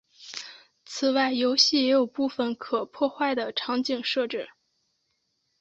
[0.83, 4.39] 此外游戏也有部分可破坏的场景设计。